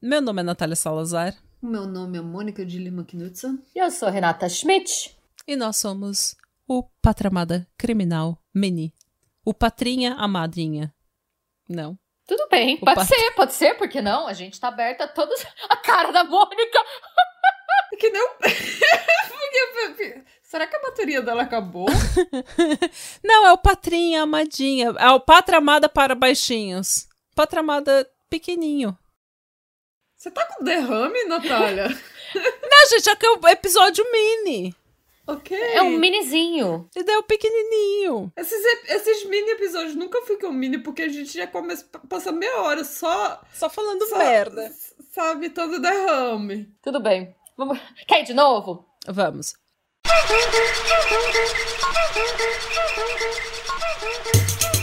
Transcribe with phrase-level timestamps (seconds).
[0.00, 1.34] Meu nome é Natália Salazar.
[1.62, 3.62] O meu nome é Mônica de Lima Knudsen.
[3.74, 5.16] E eu sou Renata Schmidt.
[5.46, 8.94] E nós somos o Patramada Criminal Mini.
[9.44, 10.94] O Patrinha a Madrinha.
[11.68, 11.98] Não.
[12.26, 14.26] Tudo bem, O pode pat- ser, pode ser, porque não?
[14.26, 15.44] A gente tá aberta a todos.
[15.68, 16.78] A cara da Mônica!
[17.98, 18.28] Que nem o...
[18.38, 21.86] Porque- Será que a bateria dela acabou?
[23.22, 24.94] Não, é o Patrinha Amadinha.
[24.96, 27.08] É o Patramada para baixinhos.
[27.34, 28.96] Patramada pequenininho.
[30.20, 31.88] Você tá com derrame, Natália?
[32.36, 34.76] Não, gente, é que é o episódio mini.
[35.26, 35.58] ok.
[35.58, 36.86] É um minizinho.
[36.94, 38.30] E daí é o pequenininho.
[38.36, 42.84] Esses, esses mini episódios nunca ficam mini porque a gente já começa passa meia hora
[42.84, 44.70] só, Só falando só merda.
[45.10, 46.70] sabe todo derrame.
[46.82, 47.34] Tudo bem.
[47.56, 47.78] Vamos...
[48.06, 48.86] Quer ir de novo?
[49.06, 49.54] Vamos.
[50.04, 50.14] Meu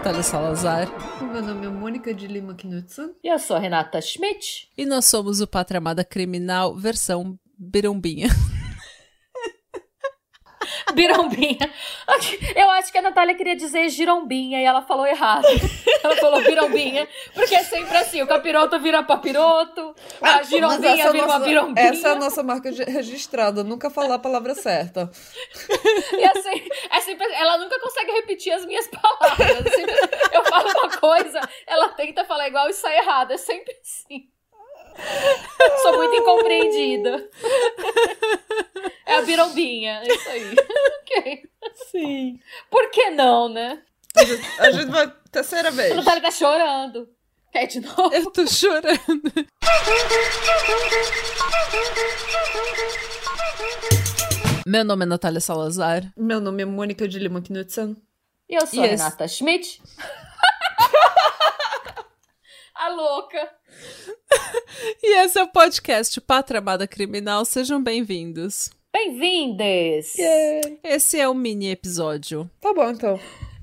[0.00, 0.88] Natália Salazar
[1.20, 3.10] O meu nome é Mônica de Lima Knudsen.
[3.22, 4.70] E eu sou a Renata Schmidt.
[4.78, 8.28] e nós somos o Patramada Criminal versão birumbinha.
[10.94, 11.70] Birombinha.
[12.56, 15.46] Eu acho que a Natália queria dizer girombinha e ela falou errado.
[16.02, 21.24] Ela falou birombinha, porque é sempre assim: o capiroto vira papiroto, a girombinha é vira
[21.24, 21.88] uma nossa- birombinha.
[21.88, 25.10] Essa é a nossa marca registrada, nunca falar a palavra certa.
[26.18, 29.66] E assim, é sempre, ela nunca consegue repetir as minhas palavras.
[29.66, 29.94] É sempre-
[30.32, 33.32] eu falo uma coisa, ela tenta falar igual e sai errado.
[33.32, 34.28] É sempre assim.
[35.82, 37.28] Sou muito incompreendida.
[39.20, 40.54] A birombinha, é isso aí.
[41.10, 41.42] Ok.
[41.90, 42.38] Sim.
[42.70, 43.82] Por que não, né?
[44.60, 45.12] A gente, vai.
[45.32, 45.90] Terceira vez.
[45.90, 47.08] A Natália tá chorando.
[47.52, 48.14] Quer de novo?
[48.14, 49.32] Eu tô chorando.
[54.66, 56.12] Meu nome é Natália Salazar.
[56.16, 57.96] Meu nome é Mônica de Lima Knudsen.
[58.48, 59.82] E eu sou E a esse- Renata Schmidt.
[62.74, 63.50] a louca.
[65.02, 67.44] E esse é o podcast Patramada Criminal.
[67.44, 68.70] Sejam bem-vindos.
[68.92, 70.14] Bem-vindes!
[70.82, 72.50] Esse é o mini episódio.
[72.60, 73.20] Tá bom, então.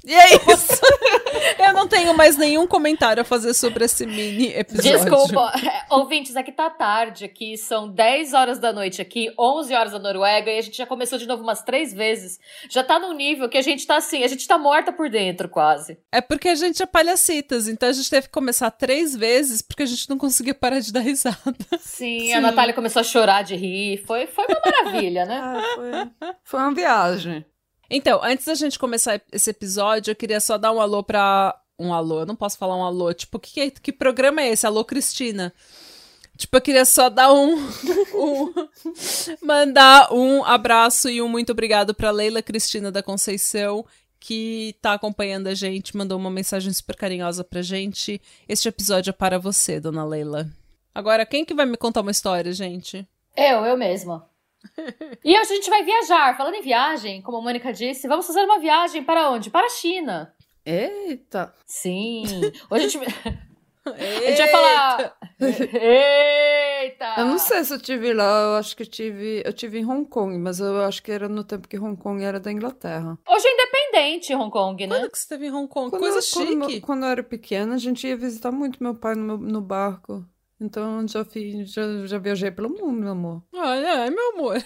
[0.08, 0.82] E é isso.
[1.60, 4.92] Eu não tenho mais nenhum comentário a fazer sobre esse mini episódio.
[4.92, 9.74] Desculpa, É, ouvintes, é que tá tarde aqui, são 10 horas da noite aqui, 11
[9.74, 12.40] horas da Noruega, e a gente já começou de novo umas três vezes.
[12.70, 15.50] Já tá num nível que a gente tá assim, a gente tá morta por dentro,
[15.50, 15.98] quase.
[16.12, 19.84] É porque a gente é palhacitas, então a gente teve que começar três vezes porque
[19.84, 21.38] a gente não conseguia parar de dar risada.
[21.80, 22.34] Sim, Sim.
[22.34, 25.38] a Natália começou a chorar de rir, foi, foi uma maravilha, né?
[25.48, 27.46] Ah, foi, foi uma viagem.
[27.90, 31.60] Então, antes da gente começar esse episódio, eu queria só dar um alô pra.
[31.80, 33.14] Um alô, eu não posso falar um alô.
[33.14, 34.66] Tipo, que, que, que programa é esse?
[34.66, 35.54] Alô, Cristina.
[36.36, 37.56] Tipo, eu queria só dar um,
[38.16, 38.54] um-
[39.42, 43.86] Mandar um abraço e um muito obrigado pra Leila Cristina da Conceição,
[44.20, 48.22] que tá acompanhando a gente, mandou uma mensagem super carinhosa pra gente.
[48.48, 50.48] Este episódio é para você, dona Leila.
[50.94, 53.08] Agora, quem que vai me contar uma história, gente?
[53.36, 54.28] Eu, eu mesma.
[55.24, 56.36] E hoje a gente vai viajar.
[56.38, 59.50] Falando em viagem, como a Mônica disse, vamos fazer uma viagem para onde?
[59.50, 60.34] Para a China.
[60.66, 61.54] Eita.
[61.66, 62.24] Sim.
[62.70, 62.98] Hoje a gente,
[63.86, 65.18] a gente vai falar.
[65.40, 67.16] Eita!
[67.18, 69.42] Eu não sei se eu tive lá, eu acho que eu tive.
[69.46, 72.24] Eu tive em Hong Kong, mas eu acho que era no tempo que Hong Kong
[72.24, 73.18] era da Inglaterra.
[73.28, 74.96] Hoje é independente Hong Kong, né?
[75.00, 75.90] Quando que você esteve em Hong Kong?
[75.90, 76.82] Quando Coisa eu, quando, chique.
[76.82, 80.26] quando eu era pequena, a gente ia visitar muito meu pai no, meu- no barco.
[80.60, 83.44] Então já, fiz, já, já viajei pelo mundo, meu amor.
[83.54, 84.58] Olha, ai, meu amor.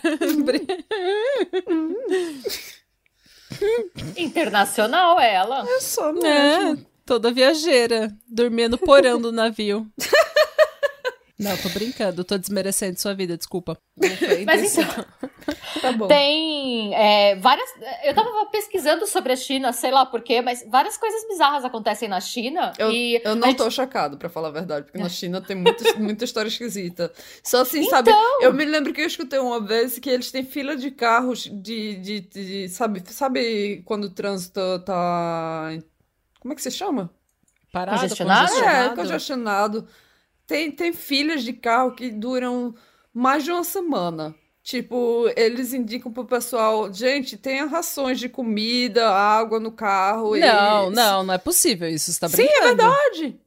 [4.15, 5.67] Internacional ela.
[5.69, 6.85] É só é, mesmo.
[7.05, 8.15] toda viajeira.
[8.27, 9.85] Dormia no porão do navio.
[11.41, 13.77] Não, tô brincando, tô desmerecendo sua vida, desculpa.
[14.45, 15.05] Mas então,
[15.81, 16.07] Tá bom.
[16.07, 17.67] tem é, várias.
[18.03, 22.19] Eu tava pesquisando sobre a China, sei lá porquê, mas várias coisas bizarras acontecem na
[22.21, 22.71] China.
[22.77, 25.55] Eu, e eu não gente- tô chocado, pra falar a verdade, porque na China tem
[25.55, 27.11] muita, muita história esquisita.
[27.43, 27.89] Só assim, Então!
[27.89, 28.11] sabe?
[28.41, 31.95] Eu me lembro que eu escutei uma vez que eles têm fila de carros de.
[31.95, 35.69] de, de- sabe, sabe quando o trânsito tá.
[36.39, 37.09] Como é que se chama?
[37.71, 38.53] Parado, Congestionado?
[38.63, 39.87] É, congestionado.
[40.51, 42.75] Tem, tem filas de carro que duram
[43.13, 44.35] mais de uma semana.
[44.61, 50.35] Tipo, eles indicam pro pessoal, gente, tenha rações de comida, água no carro.
[50.35, 50.93] Não, e...
[50.93, 52.63] não, não é possível isso, você tá Sim, brincando.
[52.63, 53.39] é verdade.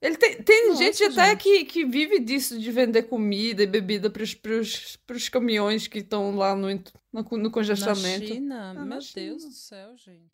[0.00, 1.42] Ele tem, tem Nossa, gente até gente.
[1.42, 6.34] que, que vive disso, de vender comida e bebida pros, pros, pros caminhões que estão
[6.34, 8.26] lá no, no, no Na congestionamento.
[8.26, 8.70] China?
[8.70, 9.26] Ah, na Meu China.
[9.26, 10.32] Deus do céu, gente.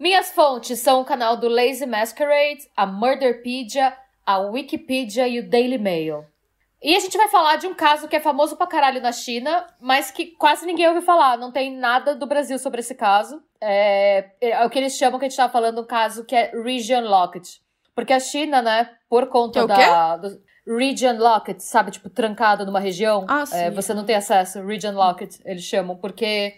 [0.00, 5.78] Minhas fontes são o canal do Lazy Masquerade, a Murderpedia, a Wikipedia e o Daily
[5.78, 6.26] Mail.
[6.82, 9.66] E a gente vai falar de um caso que é famoso pra caralho na China,
[9.80, 11.38] mas que quase ninguém ouviu falar.
[11.38, 13.42] Não tem nada do Brasil sobre esse caso.
[13.60, 16.50] É, é o que eles chamam, que a gente tava falando, um caso que é
[16.52, 17.60] Region Locked.
[17.94, 20.16] Porque a China, né, por conta É da.
[20.18, 21.92] Do, region Locked, sabe?
[21.92, 23.24] Tipo, trancado numa região.
[23.28, 23.70] Ah, É, sim.
[23.70, 24.60] você não tem acesso.
[24.66, 25.96] Region Locked, eles chamam.
[25.96, 26.56] Porque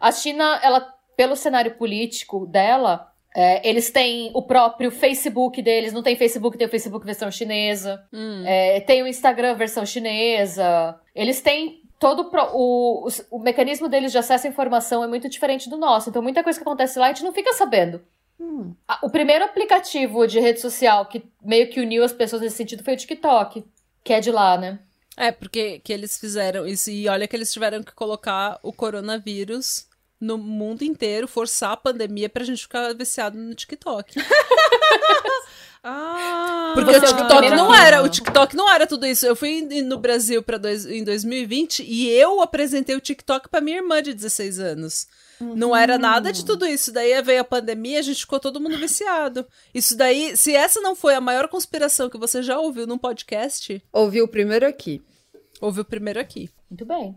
[0.00, 0.80] a China, ela,
[1.16, 5.92] pelo cenário político dela, é, eles têm o próprio Facebook deles.
[5.92, 8.06] Não tem Facebook, tem o Facebook versão chinesa.
[8.12, 8.44] Hum.
[8.46, 10.98] É, tem o Instagram versão chinesa.
[11.14, 15.68] Eles têm todo o o, o mecanismo deles de acesso à informação é muito diferente
[15.68, 16.10] do nosso.
[16.10, 18.00] Então, muita coisa que acontece lá a gente não fica sabendo.
[18.38, 18.72] Hum.
[19.02, 22.94] O primeiro aplicativo de rede social que meio que uniu as pessoas nesse sentido foi
[22.94, 23.64] o TikTok,
[24.04, 24.78] que é de lá, né?
[25.16, 26.90] É, porque que eles fizeram isso.
[26.90, 29.88] E olha que eles tiveram que colocar o coronavírus
[30.20, 34.14] no mundo inteiro, forçar a pandemia pra gente ficar viciado no TikTok.
[35.86, 39.26] Ah, Porque o é o TikTok não era, o TikTok não era tudo isso.
[39.26, 43.76] Eu fui no Brasil para dois, em 2020 e eu apresentei o TikTok pra minha
[43.76, 45.06] irmã de 16 anos.
[45.38, 46.90] Não era nada de tudo isso.
[46.90, 49.46] Daí veio a pandemia, a gente ficou todo mundo viciado.
[49.74, 53.82] Isso daí, se essa não foi a maior conspiração que você já ouviu num podcast,
[53.92, 55.02] ouvi o primeiro aqui.
[55.60, 56.48] ouviu primeiro aqui.
[56.70, 57.14] Muito bem.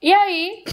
[0.00, 0.64] E aí,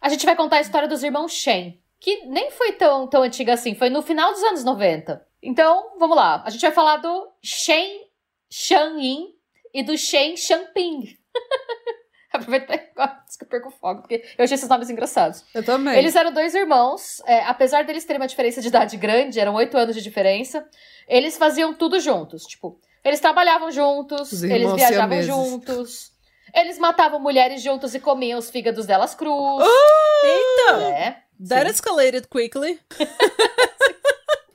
[0.00, 3.52] a gente vai contar a história dos irmãos Shen, que nem foi tão, tão antiga
[3.52, 5.24] assim, foi no final dos anos 90.
[5.42, 6.42] Então, vamos lá.
[6.44, 8.06] A gente vai falar do Shen
[8.50, 9.28] Shang-yin
[9.72, 11.16] e do Shen Shangping.
[12.32, 13.08] Aproveita pra
[13.38, 15.44] que eu perco o fogo, porque eu achei esses nomes engraçados.
[15.52, 15.98] Eu também.
[15.98, 19.76] Eles eram dois irmãos, é, apesar deles terem uma diferença de idade grande, eram oito
[19.76, 20.64] anos de diferença,
[21.08, 22.44] eles faziam tudo juntos.
[22.44, 26.12] Tipo, eles trabalhavam juntos, Os eles viajavam juntos,
[26.54, 29.62] eles matavam mulheres juntos e comiam os fígados delas crus.
[30.24, 30.82] Eita!
[30.82, 31.22] É.
[31.48, 31.72] That Sim.
[31.74, 32.78] escalated quickly.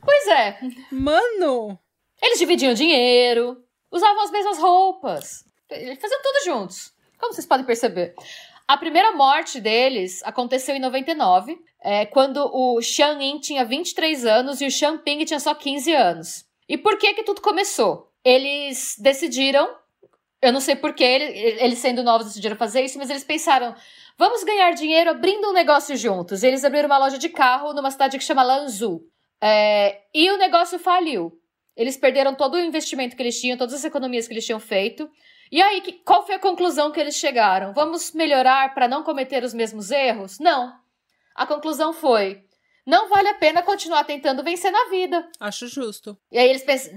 [0.04, 0.60] Pois é,
[0.92, 1.80] Mano!
[2.22, 3.58] eles dividiam dinheiro,
[3.92, 8.14] usavam as mesmas roupas, eles faziam tudo juntos, como vocês podem perceber.
[8.68, 14.62] A primeira morte deles aconteceu em 99, é, quando o Xiang Yin tinha 23 anos
[14.62, 16.46] e o Xiang Ping tinha só 15 anos.
[16.68, 18.12] E por que que tudo começou?
[18.24, 19.70] Eles decidiram,
[20.46, 21.24] eu não sei por que ele-
[21.64, 23.76] eles sendo novos decidiram fazer isso, mas eles pensaram,
[24.18, 26.44] vamos ganhar dinheiro abrindo um negócio juntos.
[26.44, 29.02] E eles abriram uma loja de carro numa cidade que chama Lanzhou.
[29.42, 31.34] É, e o negócio faliu.
[31.76, 35.10] Eles perderam todo o investimento que eles tinham, todas as economias que eles tinham feito.
[35.52, 37.74] E aí, que- qual foi a conclusão que eles chegaram?
[37.74, 40.40] Vamos melhorar para não cometer os mesmos erros?
[40.40, 40.74] Não.
[41.36, 42.44] A conclusão foi:
[42.88, 45.30] não vale a pena continuar tentando vencer na vida.
[45.40, 46.18] Acho justo.
[46.32, 46.94] E aí eles pensam.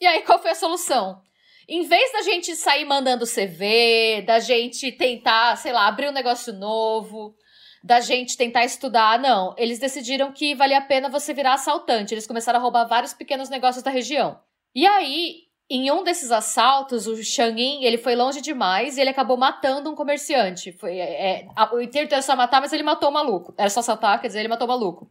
[0.00, 1.20] E aí, qual foi a solução?
[1.68, 6.52] Em vez da gente sair mandando CV, da gente tentar, sei lá, abrir um negócio
[6.52, 7.34] novo,
[7.82, 9.54] da gente tentar estudar, não.
[9.58, 12.14] Eles decidiram que valia a pena você virar assaltante.
[12.14, 14.38] Eles começaram a roubar vários pequenos negócios da região.
[14.74, 15.36] E aí,
[15.68, 19.94] em um desses assaltos, o Shangin, ele foi longe demais e ele acabou matando um
[19.94, 20.72] comerciante.
[20.72, 23.54] Foi, é, a- o intuito era só matar, mas ele matou o maluco.
[23.56, 25.10] Era só assaltar, quer dizer, ele matou o maluco.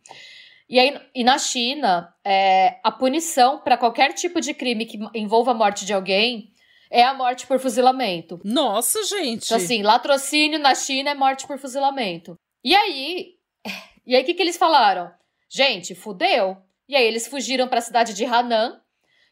[0.72, 5.52] E aí, e na China, é, a punição para qualquer tipo de crime que envolva
[5.52, 6.54] a morte de alguém
[6.90, 8.40] é a morte por fuzilamento.
[8.46, 9.44] Nossa, gente.
[9.44, 12.38] Então, assim, latrocínio na China é morte por fuzilamento.
[12.64, 13.34] E aí,
[14.08, 15.12] e aí o que, que eles falaram?
[15.50, 16.56] Gente, fudeu.
[16.88, 18.80] E aí eles fugiram para a cidade de Hanan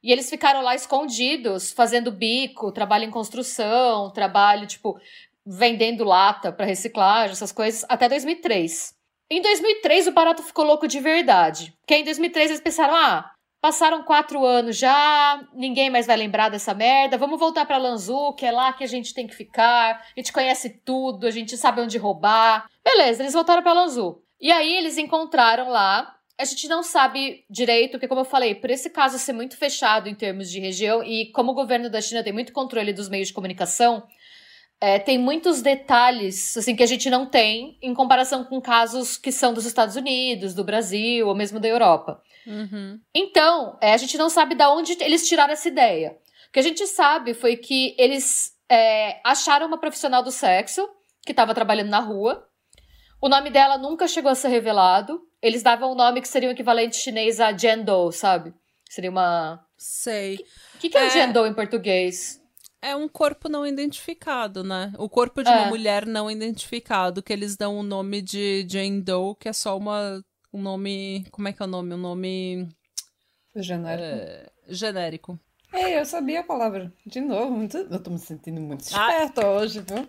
[0.03, 4.99] e eles ficaram lá escondidos, fazendo bico, trabalho em construção, trabalho, tipo,
[5.45, 8.98] vendendo lata para reciclagem, essas coisas, até 2003.
[9.31, 11.73] Em 2003, o barato ficou louco de verdade.
[11.81, 13.31] Porque em 2003 eles pensaram, ah,
[13.61, 18.45] passaram quatro anos já, ninguém mais vai lembrar dessa merda, vamos voltar pra Lanzu, que
[18.45, 21.81] é lá que a gente tem que ficar, a gente conhece tudo, a gente sabe
[21.81, 22.67] onde roubar.
[22.83, 24.21] Beleza, eles voltaram pra Lanzu.
[24.41, 28.69] E aí eles encontraram lá, a gente não sabe direito, porque como eu falei, por
[28.69, 32.23] esse caso ser muito fechado em termos de região, e como o governo da China
[32.23, 34.07] tem muito controle dos meios de comunicação,
[34.81, 39.31] é, tem muitos detalhes assim que a gente não tem em comparação com casos que
[39.31, 42.21] são dos Estados Unidos, do Brasil ou mesmo da Europa.
[42.47, 42.99] Uhum.
[43.13, 46.17] Então, é, a gente não sabe de onde eles tiraram essa ideia.
[46.47, 50.87] O que a gente sabe foi que eles é, acharam uma profissional do sexo
[51.25, 52.47] que estava trabalhando na rua.
[53.21, 55.21] O nome dela nunca chegou a ser revelado.
[55.41, 58.53] Eles davam um nome que seria o equivalente chinês a Jendo, sabe?
[58.89, 59.63] Seria uma.
[59.77, 60.35] Sei.
[60.75, 61.09] O que, que é, É.
[61.09, 62.38] Jendo em português?
[62.81, 64.93] É um corpo não identificado, né?
[64.97, 65.69] O corpo de uma É.
[65.69, 70.23] mulher não identificado, que eles dão o nome de Jane Doe, que é só uma
[70.51, 71.93] um nome, como é que é o nome?
[71.93, 72.67] Um nome
[73.55, 74.03] Genérico.
[74.07, 75.39] é, genérico.
[75.73, 76.91] Ei, eu sabia a palavra.
[77.05, 77.77] De novo, muito...
[77.77, 79.09] eu tô me sentindo muito Ah.
[79.11, 80.07] esperta hoje, viu?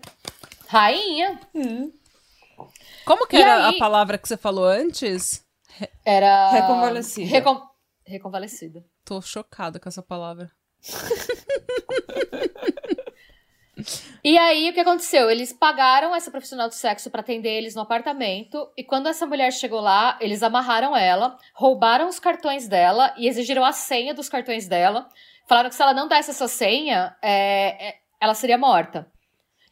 [0.68, 1.38] Rainha.
[1.54, 1.92] Hum.
[3.04, 5.44] Como que E era aí- a palavra que você falou antes?
[6.04, 6.50] Era.
[6.52, 7.28] Reconvalescida.
[7.30, 7.62] Recon...
[8.06, 8.84] Reconvalescida.
[9.04, 10.50] Tô chocada com essa palavra.
[14.22, 15.30] E aí, o que aconteceu?
[15.30, 18.70] Eles pagaram essa profissional de sexo pra atender eles no apartamento.
[18.76, 23.64] E quando essa mulher chegou lá, eles amarraram ela, roubaram os cartões dela e exigiram
[23.64, 25.08] a senha dos cartões dela.
[25.48, 29.10] Falaram que se ela não desse essa senha, é, é, ela seria morta.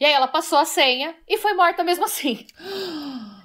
[0.01, 2.47] E aí ela passou a senha e foi morta mesmo assim.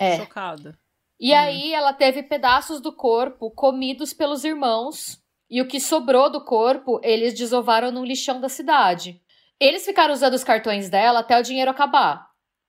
[0.00, 0.16] É.
[0.16, 0.76] Chocada.
[1.20, 5.21] E aí ela teve pedaços do corpo comidos pelos irmãos.
[5.52, 9.20] E o que sobrou do corpo, eles desovaram no lixão da cidade.
[9.60, 12.26] Eles ficaram usando os cartões dela até o dinheiro acabar.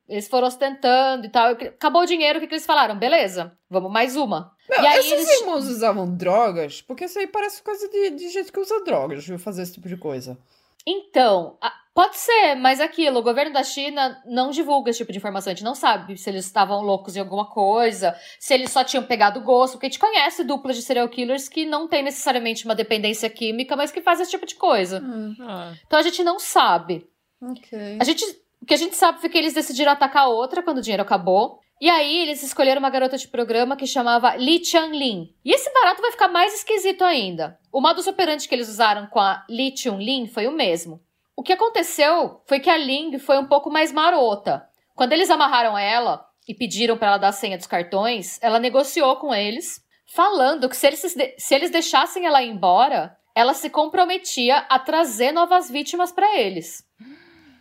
[0.08, 1.52] Eles foram ostentando e tal.
[1.54, 3.00] Acabou o dinheiro, o que, que eles falaram?
[3.00, 4.52] Beleza, vamos mais uma.
[4.70, 5.40] Meu, e aí esses eles.
[5.40, 6.82] irmãos usavam drogas?
[6.82, 9.40] Porque isso aí parece coisa de, de gente que usa drogas, viu?
[9.40, 10.38] Fazer esse tipo de coisa.
[10.86, 15.17] Então, a- pode ser, mas aquilo, o governo da China não divulga esse tipo de
[15.17, 15.51] informação.
[15.51, 19.03] A gente não sabe se eles estavam loucos em alguma coisa, se eles só tinham
[19.03, 22.75] pegado gosto, porque a gente conhece duplas de serial killers que não tem necessariamente uma
[22.75, 25.03] dependência química, mas que fazem esse tipo de coisa.
[25.41, 27.07] Ah, Então a gente não sabe.
[27.41, 27.97] Ok.
[28.00, 28.23] A gente,
[28.62, 31.03] o que a gente sabe foi que eles decidiram atacar a outra quando o dinheiro
[31.03, 31.59] acabou.
[31.81, 35.33] E aí eles escolheram uma garota de programa que chamava Li Changlin.
[35.43, 37.59] E esse barato vai ficar mais esquisito ainda.
[37.73, 41.01] O modus operandi que eles usaram com a Li Chunlin foi o mesmo.
[41.36, 44.68] O que aconteceu foi que a Ling foi um pouco mais marota.
[44.96, 49.16] Quando eles amarraram ela e pediram pra ela dar a senha dos cartões, ela negociou
[49.16, 49.82] com eles,
[50.13, 51.02] falando que se eles,
[51.38, 56.84] se eles deixassem ela ir embora, ela se comprometia a trazer novas vítimas pra eles.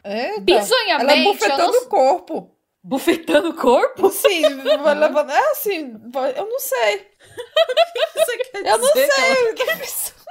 [0.04, 0.40] Eita.
[0.40, 2.56] Bizonhamente, Ela eu não bufetando o corpo.
[2.84, 4.10] Bufetando o corpo?
[4.10, 4.42] Sim,
[4.82, 5.30] vai levando.
[5.30, 5.94] É assim,
[6.36, 7.06] eu não sei.
[8.14, 9.32] Você quer Eu não dizer que sei.
[9.48, 10.21] eu tô pensando.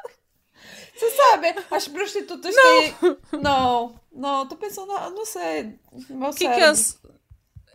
[1.02, 2.96] Você sabe, as prostitutas têm.
[3.42, 5.80] Não, não, tô pensando, eu não sei.
[6.10, 6.66] Meu O que, que cérebro.
[6.66, 7.02] as.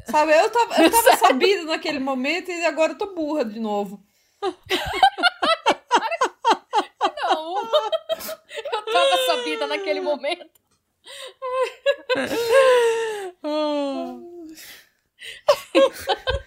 [0.09, 4.01] Sabe, eu tava, eu tava sabida naquele momento e agora eu tô burra de novo.
[4.41, 4.55] Não.
[8.63, 10.49] Eu tava sabida naquele momento.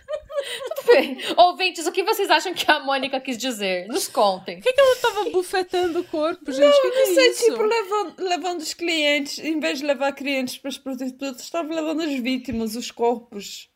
[0.75, 1.17] Tudo bem.
[1.37, 3.87] Ouvintes, o que vocês acham que a Mônica quis dizer?
[3.87, 4.57] Nos contem.
[4.57, 6.67] Por que, que ela tava bufetando o corpo, gente?
[6.67, 7.45] O que, que Não é sei, isso?
[7.45, 12.01] tipo, levando, levando os clientes, em vez de levar clientes para as prostitutas, estava levando
[12.01, 13.69] as vítimas, os corpos.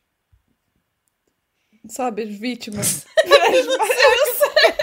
[1.88, 3.04] Sabe, as vítimas.
[3.24, 3.30] eu
[3.66, 4.74] não sei.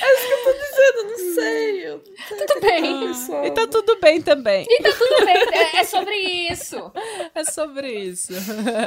[0.00, 2.17] É isso que eu tô dizendo, eu não sei.
[2.28, 3.08] Tudo bem.
[3.08, 3.44] Pessoal.
[3.46, 4.66] E tá tudo bem também.
[4.68, 5.36] E tá tudo bem.
[5.36, 6.92] É, é sobre isso.
[7.34, 8.32] É sobre isso.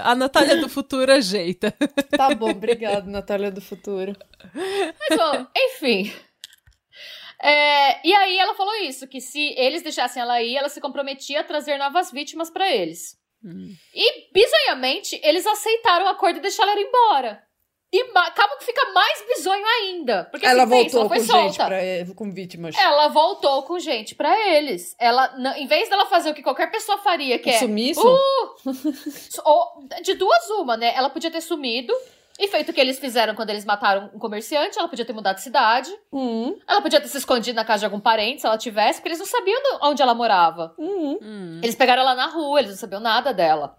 [0.03, 1.73] A Natália do futuro ajeita.
[2.15, 4.15] Tá bom, obrigado, Natália do Futuro.
[4.53, 6.13] Mas, bom, enfim.
[7.41, 11.39] É, e aí ela falou isso, que se eles deixassem ela ir, ela se comprometia
[11.39, 13.17] a trazer novas vítimas pra eles.
[13.43, 13.73] Hum.
[13.93, 17.43] E, bizonhamente, eles aceitaram o acordo e deixaram ela embora.
[17.93, 20.23] E acaba que fica mais bizonho ainda.
[20.31, 21.43] Porque ela assim, pensa, voltou foi com solta.
[21.43, 22.75] gente, pra, ele- com vítimas.
[22.77, 24.95] Ela voltou com gente pra eles.
[24.97, 28.01] Ela, n- em vez dela fazer o que qualquer pessoa faria, que é Sumiço?
[29.45, 30.93] ou- de duas uma, né?
[30.95, 31.93] Ela podia ter sumido
[32.39, 34.77] e feito o que eles fizeram quando eles mataram um comerciante.
[34.79, 35.93] Ela podia ter mudado de cidade.
[36.11, 39.09] Hum, Ela podia ter se escondido na casa de algum parente, se ela tivesse, porque
[39.09, 40.73] eles não sabiam onde ela morava.
[40.77, 41.17] hum.
[41.21, 41.59] Hum.
[41.61, 43.77] Eles pegaram ela na rua, eles não sabiam nada dela.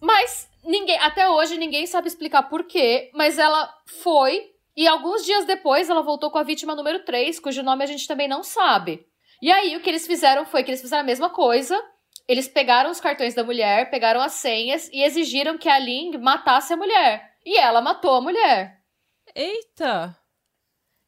[0.00, 5.44] Mas ninguém, até hoje ninguém sabe explicar por quê, mas ela foi e alguns dias
[5.44, 9.04] depois ela voltou com a vítima número 3, cujo nome a gente também não sabe.
[9.42, 11.76] E aí o que eles fizeram foi que eles fizeram a mesma coisa.
[12.28, 16.72] Eles pegaram os cartões da mulher, pegaram as senhas e exigiram que a Ling matasse
[16.72, 17.34] a mulher.
[17.44, 18.80] E ela matou a mulher.
[19.34, 20.16] Eita!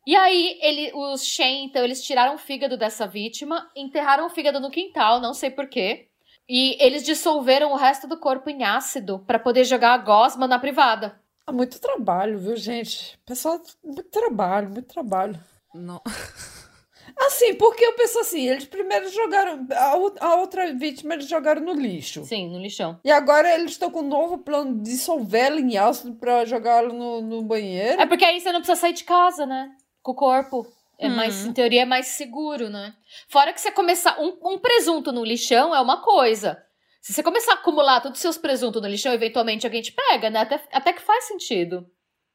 [0.04, 4.58] E aí, ele, os Shen, então, eles tiraram o fígado dessa vítima, enterraram o fígado
[4.58, 6.09] no quintal, não sei porquê.
[6.52, 10.58] E eles dissolveram o resto do corpo em ácido pra poder jogar a gosma na
[10.58, 11.14] privada.
[11.46, 13.16] Ah, muito trabalho, viu, gente?
[13.24, 15.38] Pessoal, muito trabalho, muito trabalho.
[15.72, 16.02] Não.
[17.18, 21.72] Assim, porque eu penso assim, eles primeiro jogaram, a, a outra vítima eles jogaram no
[21.72, 22.24] lixo.
[22.24, 23.00] Sim, no lixão.
[23.04, 26.92] E agora eles estão com um novo plano de dissolver ela em ácido pra jogá-lo
[26.92, 28.00] no, no banheiro.
[28.00, 29.70] É porque aí você não precisa sair de casa, né?
[30.02, 30.66] Com o corpo.
[31.02, 31.16] É Hum.
[31.16, 32.94] mais, em teoria, é mais seguro, né?
[33.28, 34.20] Fora que você começar.
[34.20, 36.62] Um, um presunto no lixão é uma coisa.
[37.00, 40.28] Se você começar a acumular todos os seus presuntos no lixão, eventualmente alguém te pega,
[40.28, 40.40] né?
[40.40, 41.90] Até, até que faz sentido.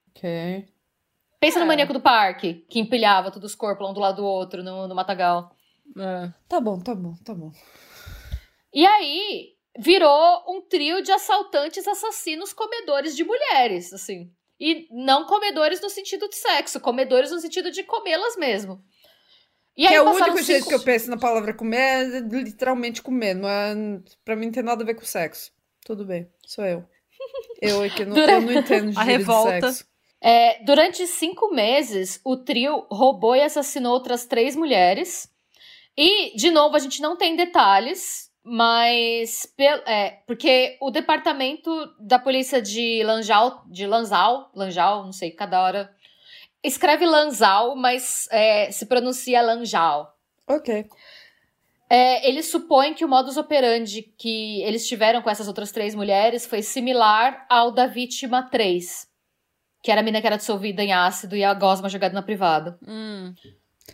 [0.10, 0.68] Ok.
[1.40, 1.68] Pensa no É.
[1.68, 4.96] maníaco do parque, que empilhava todos os corpos um do lado do outro no, no
[4.96, 5.56] matagal.
[5.96, 6.34] É.
[6.50, 7.52] Tá bom, tá bom, tá bom.
[8.74, 14.32] E aí, virou um trio de assaltantes assassinos comedores de mulheres, assim.
[14.60, 18.82] E não comedores no sentido de sexo, comedores no sentido de comê-las mesmo.
[19.76, 22.20] E que aí é o único jeito cinco- que eu penso na palavra comer é
[22.22, 23.76] literalmente comer, não é.
[24.24, 25.52] Pra mim não tem nada a ver com sexo.
[25.86, 26.86] Tudo bem, sou eu.
[27.62, 29.72] Eu é que não, Durante- eu não entendo de A revolta.
[29.72, 29.86] sexo.
[30.22, 35.30] É, durante cinco meses, o trio roubou e assassinou outras três mulheres.
[35.98, 39.52] E, de novo, a gente não tem detalhes, mas.
[39.58, 45.92] é, porque o departamento da polícia de Lanjal, de Lanzal, Lanjal, não sei, cada hora.
[46.64, 50.16] Escreve Lanzal, mas é, se pronuncia Lanjal.
[50.48, 50.88] Ok.
[51.90, 56.46] É, eles supõem que o modus operandi que eles tiveram com essas outras três mulheres
[56.46, 59.08] foi similar ao da vítima 3,
[59.84, 62.80] que era a mina que era dissolvida em ácido e a gosma jogada na privada.
[62.88, 63.34] Hum.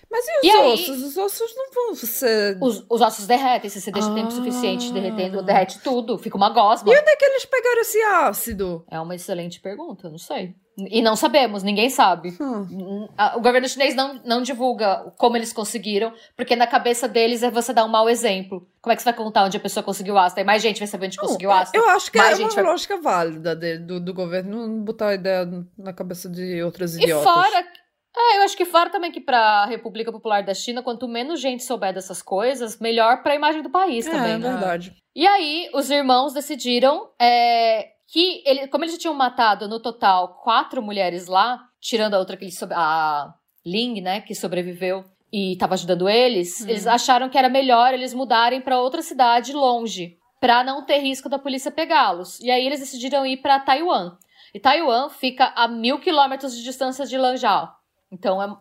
[0.10, 1.04] Mas e os E aí- ossos?
[1.04, 2.58] Os ossos não vão ser.
[2.62, 4.32] Os, os ossos derretem, se você deixa tempo Ah.
[4.32, 6.90] suficiente derretendo, derrete tudo, fica uma gosma.
[6.94, 8.86] E onde é que eles pegaram esse ácido?
[8.90, 10.56] É uma excelente pergunta, não sei.
[10.90, 12.36] E não sabemos, ninguém sabe.
[12.40, 13.08] Hum.
[13.36, 17.74] O governo chinês não, não divulga como eles conseguiram, porque na cabeça deles é você
[17.74, 18.66] dar um mau exemplo.
[18.82, 20.40] Como é que você vai contar onde a pessoa conseguiu ácido?
[20.40, 21.78] Aí mais gente vai saber onde Não, conseguiu ácido.
[21.78, 25.14] Eu acho que Mais é uma vai- lógica válida do, do governo não botar a
[25.16, 27.24] ideia na cabeça de outras E idiotas.
[27.32, 27.66] fora.
[28.15, 31.63] É, eu acho que fora também que pra República Popular da China, quanto menos gente
[31.63, 34.50] souber dessas coisas, melhor pra imagem do país é, também, é né?
[34.51, 34.94] verdade.
[35.15, 40.39] E aí, os irmãos decidiram é, que, ele, como eles já tinham matado no total
[40.44, 43.34] quatro mulheres lá, tirando a outra que eles sobre, a
[43.65, 46.70] Ling, né, que sobreviveu e estava ajudando eles, Hum.
[46.70, 51.30] eles acharam que era melhor eles mudarem pra outra cidade longe, pra não ter risco
[51.30, 52.39] da polícia pegá-los.
[52.41, 54.18] E aí eles decidiram ir pra Taiwan.
[54.53, 57.70] E Taiwan fica a mil quilômetros de distância de Lanzhou.
[58.12, 58.58] Então, é-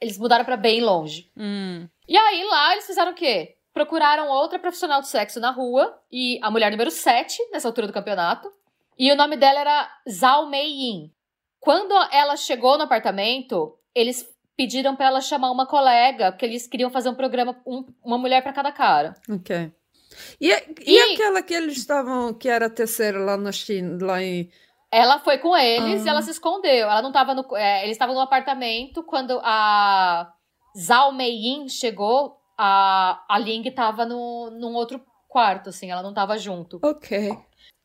[0.00, 1.30] eles mudaram pra bem longe.
[1.36, 1.88] Hum.
[2.08, 3.56] E aí lá eles fizeram o quê?
[3.72, 7.92] Procuraram outra profissional de sexo na rua, e a mulher número 7, nessa altura do
[7.92, 8.50] campeonato.
[8.98, 11.10] E o nome dela era Zhao Mei-yin.
[11.58, 16.90] Quando ela chegou no apartamento, eles pediram pra ela chamar uma colega, porque eles queriam
[16.90, 19.14] fazer um programa, um- uma mulher pra cada cara.
[19.30, 19.72] Ok.
[20.40, 24.22] E, e, E- aquela que eles estavam, que era a terceira lá na China, lá
[24.22, 24.50] em.
[24.92, 26.06] Ela foi com eles Ah.
[26.06, 26.88] e ela se escondeu.
[26.90, 27.44] Ela não tava no.
[27.56, 30.30] é, eles estavam no apartamento quando a
[30.76, 36.36] Zhao Mei-yin chegou, a, a Ling tava no, num outro quarto, assim, ela não tava
[36.38, 36.80] junto.
[36.82, 37.32] Ok.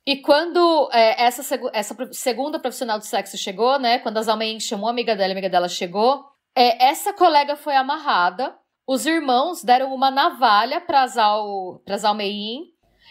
[0.07, 3.99] E quando é, essa, segu- essa segunda profissional de sexo chegou, né?
[3.99, 6.23] Quando a Zhao Mei-yin chamou a amiga dela, a amiga dela chegou,
[6.55, 8.55] é, essa colega foi amarrada.
[8.87, 12.65] Os irmãos deram uma navalha pra Zhao, pra Zhao Mei-yin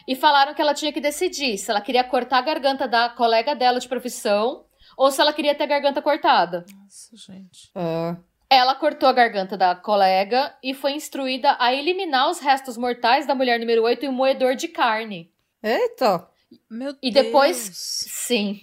[0.07, 3.54] e falaram que ela tinha que decidir se ela queria cortar a garganta da colega
[3.54, 4.64] dela de profissão
[4.96, 6.64] ou se ela queria ter a garganta cortada.
[6.83, 7.70] Nossa, gente.
[7.74, 8.16] Ah,
[8.50, 13.35] Ela cortou a garganta da colega e foi instruída a eliminar os restos mortais da
[13.35, 15.30] mulher número 8 em um moedor de carne.
[15.62, 16.28] Eita!
[16.70, 17.24] Meu E Deus.
[17.26, 18.61] depois- Sim.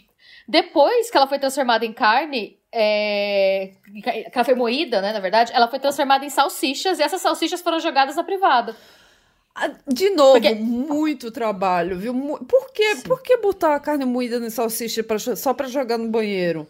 [0.47, 3.71] Depois que ela foi transformada em carne, é,
[4.03, 7.61] que ela foi moída, né, na verdade, ela foi transformada em salsichas e essas salsichas
[7.61, 8.75] foram jogadas na privada.
[9.55, 12.13] Ah, De novo, Porque- muito trabalho, viu?
[12.47, 16.07] Por que, por que botar a carne moída em salsicha pra, só pra jogar no
[16.09, 16.67] banheiro?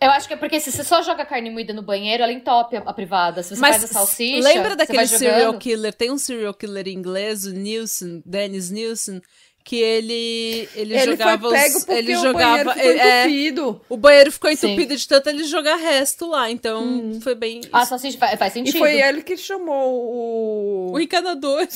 [0.00, 2.76] Eu acho que é porque se você só joga carne moída no banheiro, ela entope
[2.76, 3.42] a, privada.
[3.42, 5.94] Se você Mas faz a salsicha, lembra daquele serial killer?
[5.94, 9.20] Tem um serial killer inglês, o Nilson, Dennis Nilson,
[9.64, 13.22] que ele ele, Ele jogava foi pego os, porque ele o jogava banheiro ficou é,
[13.24, 13.80] entupido.
[13.88, 14.66] o banheiro ficou Sim.
[14.72, 17.20] entupido de tanto ele jogar resto lá, então Hum.
[17.22, 18.78] foi bem A salsicha faz, faz E sentido.
[18.78, 20.92] foi ele que chamou o...
[20.92, 21.66] o encanador.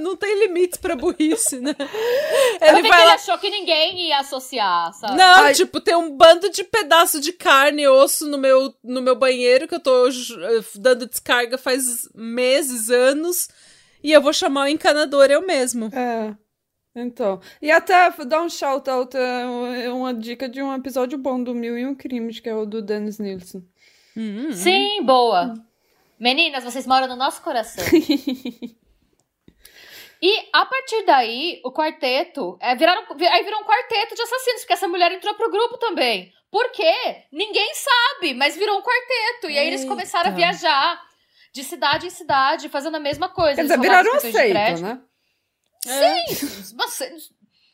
[0.00, 1.74] Não tem limites pra burrice, né?
[2.60, 5.16] É Ele vai ele lá achou que ninguém ia associar, sabe?
[5.16, 5.54] Não, Ai.
[5.54, 9.68] tipo, tem um bando de pedaço de carne e osso no meu, no meu banheiro
[9.68, 13.48] que eu tô eh, dando descarga faz meses, anos,
[14.08, 15.90] e eu vou chamar o encanador eu mesmo.
[15.94, 16.34] É.
[16.96, 17.42] Então.
[17.60, 21.86] E até dar um shout-out, é uma dica de um episódio bom do Mil e
[21.86, 23.62] Um Crimes, que é o do Dennis Nielsen.
[24.16, 25.52] Hum, Sim, boa.
[26.18, 27.84] Meninas, vocês moram no nosso coração.
[30.22, 32.56] e a partir daí, o quarteto.
[32.62, 36.32] É, viraram, aí virou um quarteto de assassinos, porque essa mulher entrou pro grupo também.
[36.50, 37.24] Por quê?
[37.30, 39.50] Ninguém sabe, mas virou um quarteto.
[39.50, 39.92] E aí eles Eita.
[39.92, 41.07] começaram a viajar
[41.52, 43.56] de cidade em cidade, fazendo a mesma coisa.
[43.56, 45.00] Quer Eles dizer, viraram uma seita, né?
[46.74, 47.00] Mas,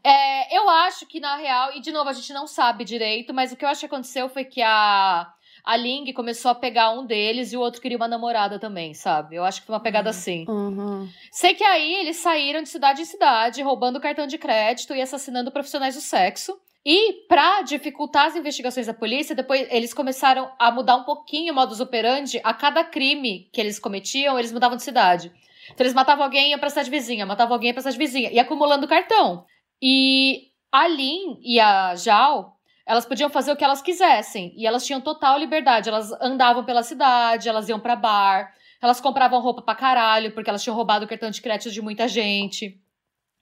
[0.05, 3.53] é, eu acho que, na real, e de novo, a gente não sabe direito, mas
[3.53, 5.27] o que eu acho que aconteceu foi que a,
[5.65, 9.37] a Ling começou a pegar um deles e o outro queria uma namorada também, sabe?
[9.37, 10.45] Eu acho que foi uma pegada assim.
[10.47, 11.09] Uhum.
[11.33, 15.51] Sei que aí eles saíram de cidade em cidade, roubando cartão de crédito e assassinando
[15.51, 16.61] profissionais do sexo.
[16.87, 21.57] E pra dificultar as investigações da polícia, depois eles começaram a mudar um pouquinho o
[21.57, 22.41] modus operandi.
[22.45, 25.33] A cada crime que eles cometiam, eles mudavam de cidade.
[25.73, 27.97] Então eles matavam alguém e iam pra cidade vizinha, matavam alguém e ia pra cidade
[27.97, 29.47] vizinha, e acumulando cartão.
[29.81, 34.85] E a Lin e a Jal, elas podiam fazer o que elas quisessem, e elas
[34.85, 35.89] tinham total liberdade.
[35.89, 40.63] Elas andavam pela cidade, elas iam pra bar, elas compravam roupa pra caralho, porque elas
[40.63, 42.79] tinham roubado o cartão de crédito de muita gente.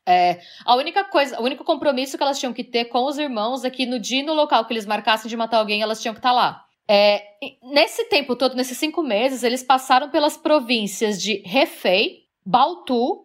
[0.07, 3.65] É, a única coisa, o único compromisso que elas tinham que ter com os irmãos
[3.65, 6.15] é que no dia e no local que eles marcassem de matar alguém, elas tinham
[6.15, 6.65] que estar lá.
[6.89, 7.23] É,
[7.63, 13.25] nesse tempo todo, nesses cinco meses, eles passaram pelas províncias de Hefei, Bautu,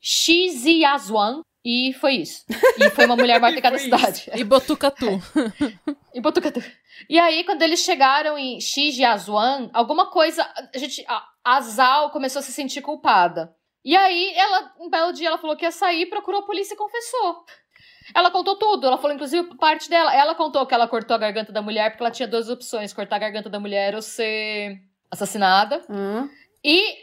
[0.00, 2.44] Xiziazuan e foi isso.
[2.78, 4.30] E foi uma mulher morta em cada cidade.
[4.34, 5.20] E Botucatu.
[6.14, 6.62] e Botucatu.
[7.08, 10.48] E aí, quando eles chegaram em Xijiazuan, alguma coisa.
[10.74, 11.04] A gente.
[11.08, 13.54] A, a Zal começou a se sentir culpada.
[13.88, 16.76] E aí, ela, um belo dia, ela falou que ia sair, procurou a polícia e
[16.76, 17.42] confessou.
[18.14, 20.14] Ela contou tudo, ela falou, inclusive, parte dela.
[20.14, 23.16] Ela contou que ela cortou a garganta da mulher, porque ela tinha duas opções: cortar
[23.16, 24.78] a garganta da mulher ou ser
[25.10, 25.82] assassinada.
[25.88, 26.28] Hum.
[26.62, 26.98] E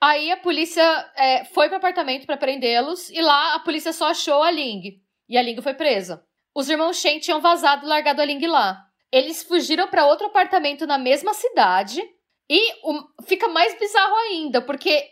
[0.00, 4.40] aí a polícia é, foi pro apartamento para prendê-los, e lá a polícia só achou
[4.40, 5.02] a Ling.
[5.28, 6.24] E a Ling foi presa.
[6.54, 8.78] Os irmãos Shen tinham vazado e largado a Ling lá.
[9.10, 12.00] Eles fugiram para outro apartamento na mesma cidade.
[12.48, 15.04] E o, fica mais bizarro ainda, porque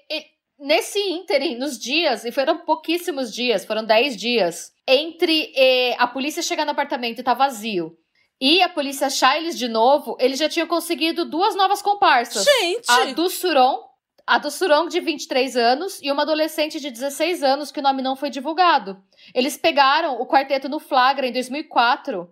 [0.59, 6.42] nesse ínterim, nos dias, e foram pouquíssimos dias, foram 10 dias, entre eh, a polícia
[6.42, 7.97] chegar no apartamento e tá vazio,
[8.40, 12.45] e a polícia achar eles de novo, eles já tinham conseguido duas novas comparsas.
[12.45, 12.90] Gente!
[12.90, 13.83] A do Suron,
[14.27, 18.03] a do Suron de 23 anos e uma adolescente de 16 anos que o nome
[18.03, 19.03] não foi divulgado.
[19.35, 22.29] Eles pegaram o quarteto no flagra em 2004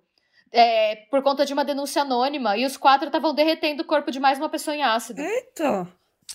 [0.52, 4.20] é, por conta de uma denúncia anônima e os quatro estavam derretendo o corpo de
[4.20, 5.20] mais uma pessoa em ácido.
[5.20, 5.88] Eita!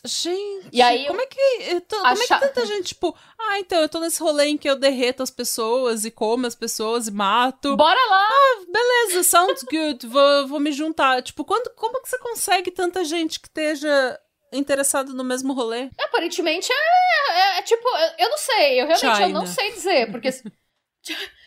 [0.06, 3.60] Gente, E aí, como, é que, eu tô- como é que tanta gente, tipo, ah,
[3.60, 7.08] então eu tô nesse rolê em que eu derreto as pessoas e como as pessoas
[7.08, 7.76] e mato.
[7.76, 8.30] Bora lá!
[8.72, 11.22] Beleza, sounds good, vou, vou me juntar.
[11.22, 14.18] Tipo, quando, como que você consegue tanta gente que esteja
[14.54, 15.90] interessado no mesmo rolê?
[16.00, 20.12] Aparentemente é, é- é tipo, eu, eu não sei, eu realmente eu não sei dizer,
[20.12, 20.30] porque.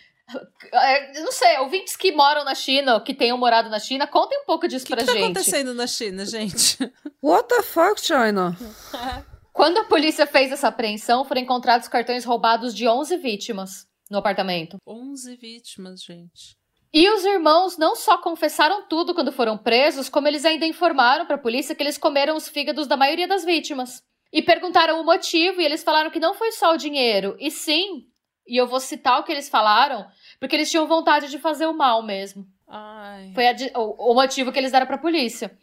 [0.72, 4.06] É, eu não sei, ouvintes que moram na China, ou que tenham morado na China,
[4.06, 5.24] contem um pouco disso O que, pra que tá gente.
[5.24, 6.78] acontecendo na China, gente?
[7.22, 8.56] What the fuck, China?
[9.52, 14.78] Quando a polícia fez essa apreensão, foram encontrados cartões roubados de 11 vítimas no apartamento.
[14.86, 16.56] 11 vítimas, gente.
[16.94, 21.38] E os irmãos não só confessaram tudo quando foram presos, como eles ainda informaram pra
[21.38, 24.02] polícia que eles comeram os fígados da maioria das vítimas.
[24.32, 28.06] E perguntaram o motivo, e eles falaram que não foi só o dinheiro, e sim,
[28.46, 30.06] e eu vou citar o que eles falaram,
[30.38, 32.46] porque eles tinham vontade de fazer o mal mesmo.
[32.68, 33.32] Ai.
[33.34, 35.56] Foi a o, o motivo que eles deram pra polícia.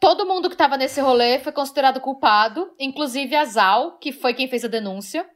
[0.00, 4.48] Todo mundo que tava nesse rolê foi considerado culpado, inclusive a Zal, que foi quem
[4.48, 5.28] fez a denúncia.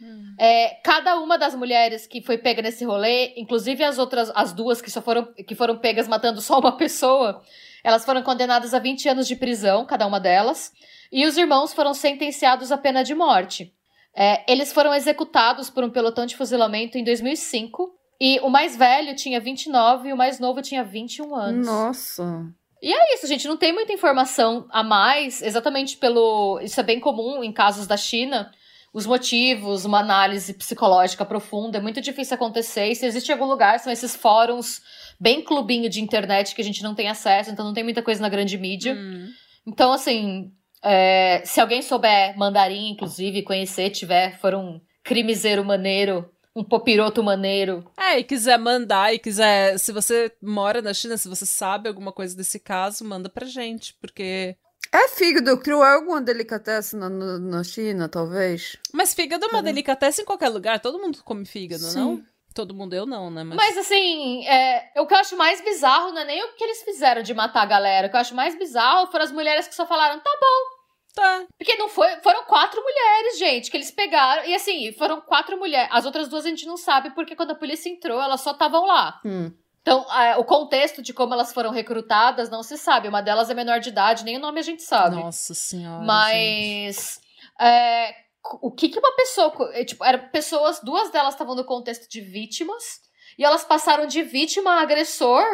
[0.00, 0.34] Hum.
[0.38, 4.80] É, cada uma das mulheres que foi pega nesse rolê, inclusive as outras, as duas
[4.80, 7.42] que só foram, que foram pegas matando só uma pessoa,
[7.84, 10.72] elas foram condenadas a 20 anos de prisão, cada uma delas.
[11.12, 13.74] E os irmãos foram sentenciados à pena de morte.
[14.14, 17.94] É, eles foram executados por um pelotão de fuzilamento em 2005.
[18.20, 21.66] E o mais velho tinha 29 e o mais novo tinha 21 anos.
[21.66, 22.52] Nossa.
[22.82, 23.46] É isso, gente.
[23.48, 26.60] Não tem muita informação a mais, exatamente pelo.
[26.62, 28.50] Isso é bem comum em casos da China.
[28.92, 32.88] Os motivos, uma análise psicológica profunda, é muito difícil acontecer.
[32.88, 34.82] E se existe algum lugar, são esses fóruns
[35.18, 38.20] bem clubinho de internet que a gente não tem acesso, então não tem muita coisa
[38.20, 38.94] na grande mídia.
[38.94, 39.28] Hum.
[39.66, 40.50] Então, assim,
[40.82, 47.84] é, se alguém souber mandarim, inclusive, conhecer, tiver, for um crimiseiro maneiro, um popiroto maneiro,
[47.98, 49.78] É, e quiser mandar, e quiser.
[49.78, 53.94] Se você mora na China, se você sabe alguma coisa desse caso, manda pra gente,
[54.00, 54.56] porque.
[54.92, 58.76] É fígado cru é alguma delicatessen na, na, na China, talvez?
[58.92, 61.98] Mas fígado é uma delicatessen em qualquer lugar, todo mundo come fígado, Sim.
[61.98, 62.24] não?
[62.52, 63.44] Todo mundo, eu não, né?
[63.44, 63.56] Mas.
[63.56, 66.82] Mas assim, é, o que eu acho mais bizarro não é nem o que eles
[66.82, 68.08] fizeram de matar a galera.
[68.08, 70.69] O que eu acho mais bizarro foram as mulheres que só falaram, tá bom.
[71.14, 71.44] Tá.
[71.58, 72.08] Porque não foi.
[72.22, 74.44] Foram quatro mulheres, gente, que eles pegaram.
[74.44, 75.88] E assim, foram quatro mulheres.
[75.92, 78.86] As outras duas a gente não sabe, porque quando a polícia entrou, elas só estavam
[78.86, 79.20] lá.
[79.24, 79.52] Hum.
[79.82, 83.08] Então, é, o contexto de como elas foram recrutadas não se sabe.
[83.08, 85.16] Uma delas é menor de idade, nem o nome a gente sabe.
[85.16, 86.04] Nossa senhora.
[86.04, 87.20] Mas.
[87.58, 88.14] é,
[88.60, 89.52] o que que uma pessoa.
[89.72, 93.00] é, Tipo, eram pessoas, duas delas estavam no contexto de vítimas,
[93.38, 95.44] e elas passaram de vítima a agressor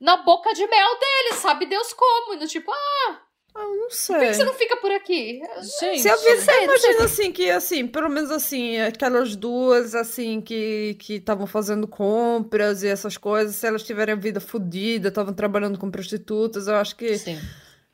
[0.00, 2.34] na boca de mel deles, sabe Deus como?
[2.34, 3.20] E no tipo, ah,
[3.58, 4.18] Ah, eu não por sei.
[4.18, 5.40] que você não fica por aqui?
[5.80, 6.00] Gente.
[6.00, 6.64] Se eu vi, sei, não sei.
[6.64, 12.82] imagina assim que assim, pelo menos assim, aquelas duas assim que que estavam fazendo compras
[12.82, 16.96] e essas coisas, se elas tiverem a vida fodida, estavam trabalhando com prostitutas, eu acho
[16.96, 17.38] que Sim.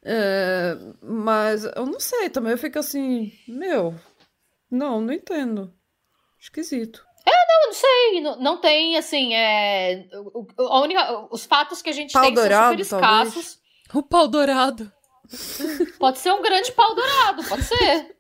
[0.05, 3.95] é, mas eu não sei, também eu fico assim, meu,
[4.71, 5.73] não, não entendo.
[6.41, 7.05] Esquisito.
[7.25, 10.09] Eu não sei, não, não tem, assim, é.
[10.13, 13.29] o- A única, os fatos que a gente Pau tem são dourado, super talvez.
[13.29, 13.61] escassos.
[13.95, 14.91] O pau dourado.
[15.99, 18.17] Pode ser um grande pau dourado, pode ser.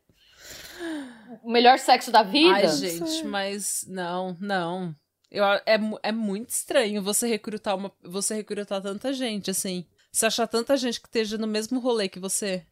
[1.42, 2.54] O melhor sexo da vida.
[2.54, 4.94] Ai, gente, mas não, não.
[5.30, 9.86] Eu, é, é muito estranho você recrutar uma, você recrutar tanta gente, assim.
[10.12, 12.66] Você achar tanta gente que esteja no mesmo rolê que você.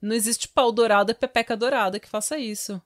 [0.00, 2.80] Não existe pau dourado e pepeca dourada que faça isso.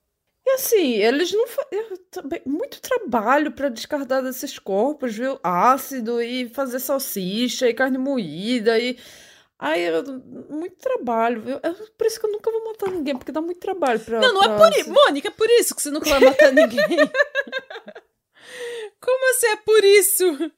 [0.44, 5.38] E assim, eles não fazem muito trabalho para descartar desses corpos, viu?
[5.42, 8.98] Ácido e fazer salsicha e carne moída e
[9.66, 10.04] Ai, eu,
[10.50, 11.42] muito trabalho.
[11.48, 14.20] Eu, eu, por isso que eu nunca vou matar ninguém, porque dá muito trabalho pra.
[14.20, 14.52] Não, não pra...
[14.52, 14.92] é por isso.
[14.92, 16.84] Mônica, é por isso que você nunca vai matar ninguém.
[19.00, 20.52] Como assim é por isso?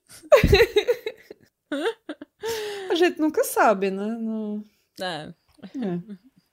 [2.91, 4.07] A gente nunca sabe, né?
[4.07, 4.65] Não...
[5.01, 5.33] É.
[5.63, 6.01] é.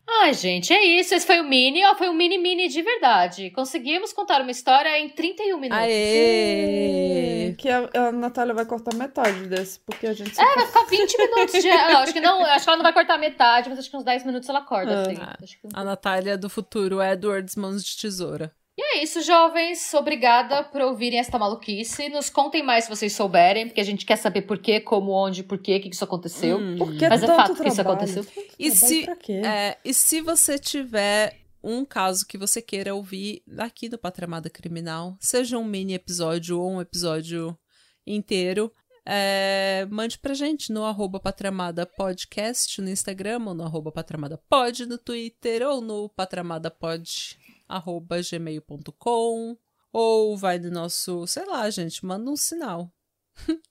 [0.07, 1.15] Ai, gente, é isso.
[1.15, 3.49] Esse foi o mini, ó, foi um mini mini de verdade.
[3.49, 5.83] Conseguimos contar uma história em 31 minutos.
[5.83, 7.22] Aê!
[7.55, 10.39] Que a, a Natália vai cortar metade desse, porque a gente.
[10.39, 11.69] É, vai ficar 20 minutos de.
[11.69, 14.03] Não, acho que não, acho que ela não vai cortar metade, mas acho que uns
[14.03, 15.01] 10 minutos ela corta, É.
[15.01, 15.17] assim.
[15.21, 18.51] Ah, Acho que- A Natália do futuro, Edwards Mãos de Tesoura.
[18.75, 19.93] E é isso, jovens.
[19.93, 22.09] Obrigada por ouvirem esta maluquice.
[22.09, 25.43] Nos contem mais se vocês souberem, porque a gente quer saber por quê, como, onde,
[25.43, 26.57] por quê, o que que isso aconteceu.
[26.57, 26.77] Hum.
[26.79, 27.97] Por que Mas é fato que isso trabalho?
[27.97, 28.23] aconteceu.
[28.57, 29.33] E trabalho se- pra quê?
[29.45, 35.17] É, e se você tiver um caso que você queira ouvir aqui do Patramada Criminal,
[35.19, 37.57] seja um mini episódio ou um episódio
[38.05, 38.73] inteiro,
[39.05, 44.85] é, mande pra gente no arroba Patramada Podcast no Instagram, ou no arroba Patramada Pod
[44.85, 49.57] no Twitter, ou no patramadapod arroba gmail.com,
[49.91, 52.91] ou vai no nosso, sei lá, gente, manda um sinal.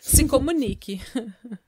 [0.00, 1.00] Se comunique.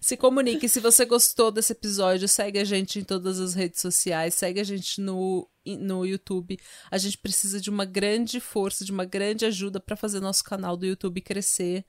[0.00, 0.68] Se comunique.
[0.68, 4.64] Se você gostou desse episódio, segue a gente em todas as redes sociais, segue a
[4.64, 6.58] gente no, no YouTube.
[6.90, 10.76] A gente precisa de uma grande força, de uma grande ajuda para fazer nosso canal
[10.76, 11.84] do YouTube crescer.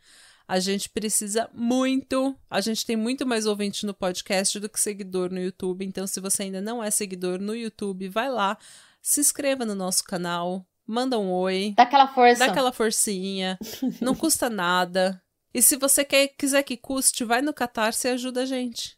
[0.48, 2.36] A gente precisa muito.
[2.50, 5.86] A gente tem muito mais ouvinte no podcast do que seguidor no YouTube.
[5.86, 8.58] Então, se você ainda não é seguidor no YouTube, vai lá,
[9.02, 11.74] se inscreva no nosso canal, manda um oi.
[11.78, 12.40] Dá aquela força.
[12.40, 13.58] Dá aquela forcinha,
[14.02, 15.22] não custa nada.
[15.54, 18.98] E se você quer, quiser que custe, vai no Catarse e ajuda a gente.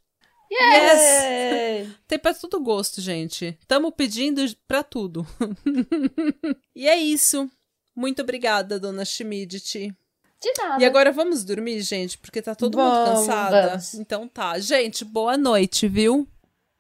[0.52, 1.24] Yes!
[1.24, 1.96] Yay!
[2.08, 3.58] Tem pra todo gosto, gente.
[3.68, 5.26] Tamo pedindo pra tudo.
[6.76, 7.50] e é isso.
[7.96, 9.60] Muito obrigada, dona Schmidt.
[9.60, 10.84] De nada.
[10.84, 13.68] E agora vamos dormir, gente, porque tá todo mundo cansada.
[13.70, 13.94] vamos.
[13.96, 14.60] Então tá.
[14.60, 16.28] Gente, boa noite, viu?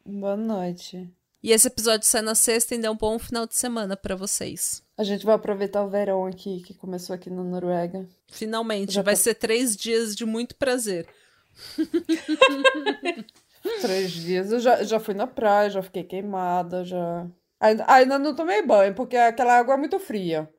[0.06, 1.10] Boa noite.
[1.44, 4.82] E esse episódio sai na sexta, então um bom final de semana pra vocês.
[4.98, 8.08] A gente vai aproveitar o verão aqui, que começou aqui na Noruega.
[8.32, 11.06] Finalmente, Já vai tá- ser três dias de muito prazer.
[13.82, 14.52] Três dias.
[14.52, 17.28] Eu já, já fui na praia, já fiquei queimada, já.
[17.60, 20.50] Ainda, ainda não tomei banho, porque aquela água é muito fria.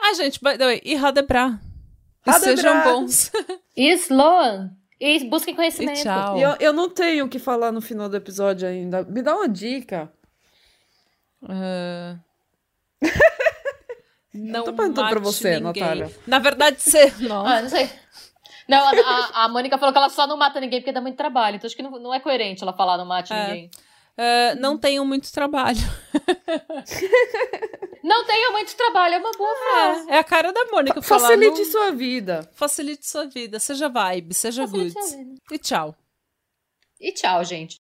[0.00, 1.60] Ah, gente, by the way, e Radebra.
[2.26, 2.56] Radebra.
[2.56, 3.30] sejam bons.
[3.76, 4.70] E Sloan.
[5.00, 6.00] E busquem E conhecimento.
[6.02, 6.38] tchau.
[6.38, 9.02] E eu, eu não tenho o que falar no final do episódio ainda.
[9.02, 10.12] Me dá uma dica.
[11.48, 12.16] Ah.
[14.32, 15.82] Não Tô perguntando pra você, ninguém.
[15.82, 16.10] Natália.
[16.26, 17.12] Na verdade, você.
[17.20, 17.46] Não.
[17.46, 17.88] Ah, não sei.
[18.66, 21.56] Não, a, a, Mônica falou que ela só não mata ninguém porque dá muito trabalho.
[21.56, 23.46] Então acho que não, não é coerente ela falar não mate É.
[23.46, 23.70] ninguém.
[24.16, 25.78] Ah, não tenham muito trabalho.
[28.04, 30.10] Não tenha muito trabalho, é uma boa frase.
[30.10, 31.20] É a cara da Mônica falar.
[31.22, 32.50] Facilite não- sua vida.
[32.52, 33.58] Facilite sua vida.
[33.58, 35.40] Seja vibe, seja Facilite good.
[35.50, 35.96] E tchau.
[37.00, 37.80] E tchau, gente.